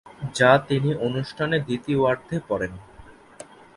[0.35, 2.73] যা তিনি অনুষ্ঠানের দ্বিতীয়ার্ধে পরেন।